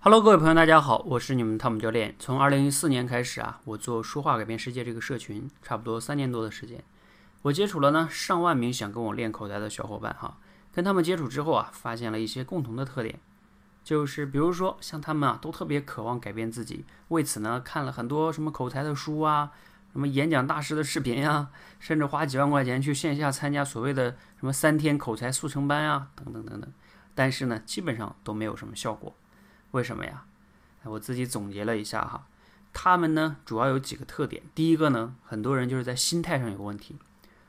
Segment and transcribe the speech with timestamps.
[0.00, 2.14] Hello，各位朋友，大家好，我是你们汤姆教练。
[2.20, 6.84] 从二零一四年开始啊，我做说话改变世界这个社群，差不多三年多的时间，
[7.42, 10.38] 我接触了呢上万名想跟我练口才的小伙伴哈。
[10.72, 13.18] 跟他们接触之后啊，发现了一些共同的特点，
[13.82, 19.50] 就是比如说像他们啊，都特别渴望改变自己，为此呢看了很多什么口才的书啊，
[19.90, 21.48] 什么演讲大师的视频呀，
[21.80, 26.72] 甚至花几万块钱去线下参加所谓的什么三天口才速成班啊，等等等等。
[27.16, 29.12] 但是呢，基本上都没有什么效果。
[29.72, 30.24] 为什么呀？
[30.84, 32.26] 我自己总结了一下哈，
[32.72, 34.42] 他们呢主要有几个特点。
[34.54, 36.96] 第一个呢，很多人就是在心态上有问题，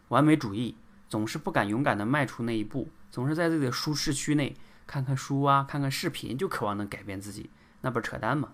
[0.10, 0.76] 完美主义，
[1.08, 7.50] 总是不敢勇敢的迈出那一步，总是在自己的舒适区内看看书啊，看看视频，就渴望能改变自己，
[7.82, 8.54] 那不是扯淡吗？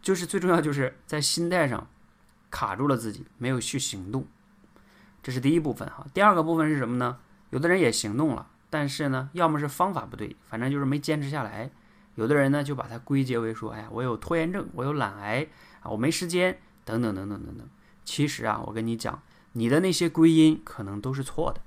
[0.00, 1.86] 就是最重要就是在心态上
[2.50, 4.26] 卡住了自己，没有去行动，
[5.22, 6.06] 这是第一部分哈。
[6.14, 7.18] 第二个部分是什么呢？
[7.50, 11.70] 有的人也行动了，但是呢，要么是方法不对，反正就是没坚持下来。
[12.18, 15.46] 有的人呢，就把它归结为说，哎呀，我有拖延症，我有懒癌
[15.82, 17.64] 啊，我没时间，等等等等等等。
[18.04, 21.60] 其实啊，我跟你讲，你的那些归因可能都是错的，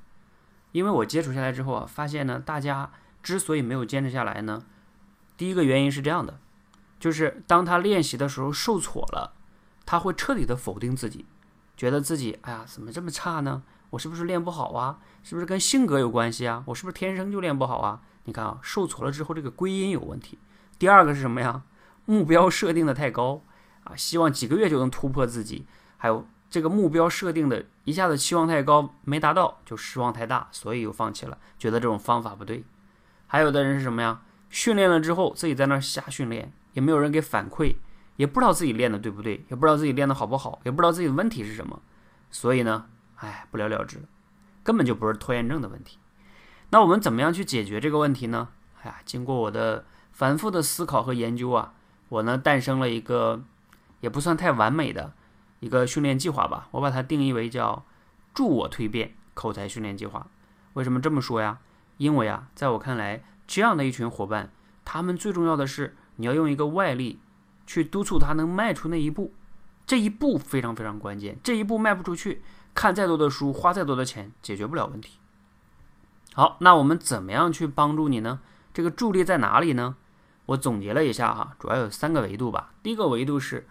[0.73, 2.91] 因为我接触下来之后啊，发现呢，大家
[3.23, 4.65] 之所以没有坚持下来呢，
[5.37, 6.37] 第一个原因是这样的，
[6.99, 9.31] 就是当他练习的时候受挫了，
[9.85, 11.25] 他会彻底的否定自己，
[11.77, 13.63] 觉得自己，哎呀，怎么这么差呢？
[13.91, 14.97] 我是不是练不好啊？
[15.21, 16.63] 是不是跟性格有关系啊？
[16.65, 18.01] 我是不是天生就练不好啊？
[18.23, 20.39] 你看啊，受挫了之后，这个归因有问题。
[20.79, 21.61] 第二个是什么呀？
[22.05, 23.43] 目标设定的太高
[23.83, 25.65] 啊，希望几个月就能突破自己。
[25.97, 32.63] 还有这个目标设定的一下子期望太高，没达到就失望太大，所以又放弃了，觉得这种方法不对。
[33.27, 34.21] 还有的人是什么呀？
[34.49, 37.75] 训练了之后自己在那瞎训练，也没有人给反馈，
[38.17, 41.79] 也不知道自己练的对不对，也不知道自己练的好不好，也不知道自己的问题是什么，
[42.29, 42.87] 所以呢，
[43.21, 44.03] 哎，不了了之，
[44.63, 45.97] 根本就不是拖延症的问题。
[46.69, 48.49] 那我们怎么样去解决这个问题呢？
[48.81, 51.73] 哎呀，经过我的反复的思考和研究啊，
[52.09, 53.43] 我呢诞生了一个
[53.99, 55.13] 也不算太完美的
[55.59, 56.67] 一个训练计划吧。
[56.71, 57.85] 我把它定义为叫
[58.33, 60.27] “助我蜕变口才训练计划”。
[60.73, 61.59] 为什么这么说呀？
[61.97, 64.51] 因为啊，在我看来，这样的一群伙伴，
[64.83, 67.19] 他们最重要的是你要用一个外力
[67.67, 69.33] 去督促他能迈出那一步，
[69.85, 71.37] 这一步非常非常关键。
[71.43, 72.41] 这一步迈不出去，
[72.73, 75.19] 看再多的书，花再多的钱，解决不了问题。
[76.33, 78.39] 好，那我们怎么样去帮助你呢？
[78.73, 79.95] 这个助力在哪里呢？
[80.45, 82.73] 我总结了一下哈，主要有三个维度吧。
[82.81, 83.67] 第一个维度是，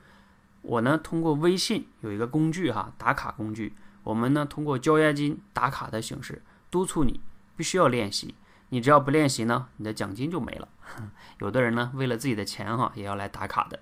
[0.62, 3.74] 我呢通过微信有一个工具哈，打卡工具，
[4.04, 7.20] 我们呢通过交押金打卡的形式督促你
[7.56, 8.34] 必须要练习。
[8.68, 10.68] 你只要不练习呢，你的奖金就没了。
[11.40, 13.80] 有的人呢为了自己的钱哈，也要来打卡的。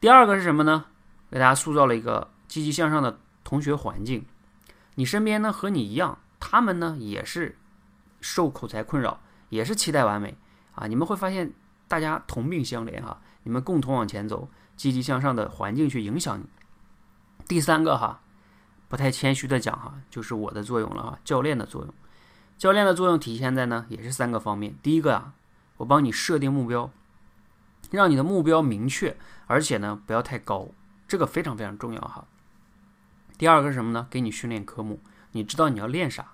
[0.00, 0.86] 第二个是什么呢？
[1.30, 4.26] 给大家塑造了一个积极向上的同学环境。
[4.96, 6.18] 你身边呢和你一样。
[6.40, 7.58] 他们呢也是
[8.20, 10.36] 受口才困扰，也是期待完美
[10.76, 10.86] 啊！
[10.86, 11.52] 你们会发现
[11.88, 16.44] 大家同病相怜哈，你们共同往前走，积极向上的环境去影响你。
[17.48, 18.20] 第三个哈，
[18.88, 21.92] 不太谦虚的讲哈，就是我的作用了哈，教练的作用。
[22.56, 24.76] 教练的作用体现在呢，也是三个方面。
[24.80, 25.32] 第一个啊，
[25.78, 26.88] 我帮你设定目标，
[27.90, 29.16] 让你的目标明确，
[29.48, 30.68] 而且呢不要太高，
[31.08, 32.24] 这个非常非常重要哈。
[33.38, 34.06] 第二个是什么呢？
[34.10, 35.00] 给你训练科目。
[35.32, 36.32] 你知道你要练啥？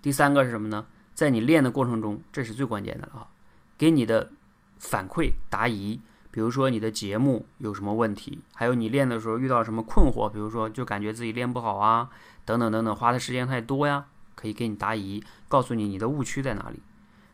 [0.00, 0.86] 第三个是什么呢？
[1.14, 3.28] 在你练的过程中，这是最关键的啊！
[3.76, 4.30] 给你的
[4.78, 12.08] 反馈答疑，比如说你的节目有什么问题，还有你练的时候遇到什么困惑，比如说就感觉自己练不好啊，
[12.46, 16.80] 等等等等，花的时间太多呀，可以给你答疑，告诉你你的误区在哪里。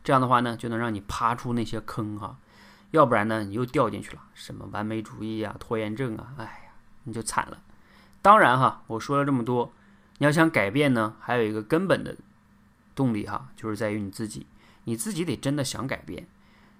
[0.03, 2.37] 这样的话呢，就能让你爬出那些坑哈，
[2.91, 7.61] 要不然呢，你又掉进去了，什么完美主义啊、拖延症啊，哎呀，你就惨了。
[8.27, 9.71] 当然哈，我说了这么多。
[10.17, 12.17] 你要想改变呢，还有一个根本的
[12.93, 14.45] 动力哈，就是在于你自己，
[14.83, 16.27] 你自己得真的想改变，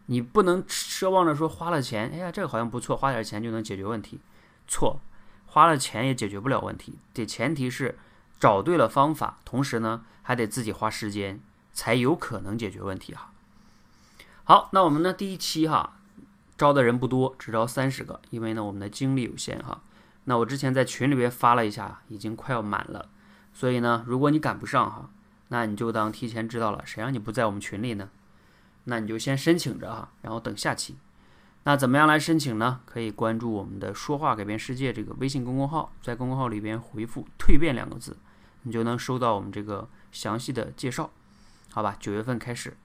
[0.08, 4.20] 你不能奢望着说花了钱，哎呀，这个好像不错，花点钱就能解决问题，
[4.68, 5.00] 错，
[5.46, 7.98] 花了钱也解决不了问题，得前提是
[8.38, 11.40] 找对了方法，同时呢还得自己花时间，
[11.72, 13.32] 才有可能解决问题哈。
[14.44, 15.98] 好，那我们呢第一期哈
[16.58, 19.82] 招的人不多，只招三十个，因为呢我们的精力有限哈。
[20.30, 23.08] 那我之前在群里边发了一下，已经快要满了。
[23.54, 25.10] 所以呢，如果你赶不上哈，
[25.48, 28.10] 那你就当提前知道了，谁让你不在我们群里呢？
[28.84, 30.98] 那你就先申请着哈，然后等下期。
[31.64, 32.82] 那怎么样来申请呢？
[32.86, 38.18] 可以关注我们的“说话改变世界”这个微信公众号，在公众号里边回复“蜕变”两个字，
[38.64, 41.10] 你就能收到我们这个详细的介绍。
[41.72, 42.76] 好吧，九月份开始。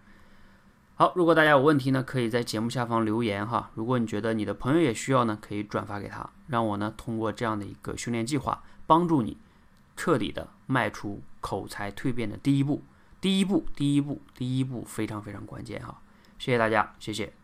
[0.94, 3.70] 好，如果大家有问题呢，可以在节目下方留言哈。
[3.74, 9.36] 如果你觉得你的朋友也需要呢，可以转发给他，让我呢通过这样的一个训练计划帮助你。
[9.94, 12.82] 彻底的迈出口才蜕变的第一步，
[13.20, 16.00] 第一步，第一步，第一步非常非常关键哈！
[16.38, 17.41] 谢谢大家，谢谢。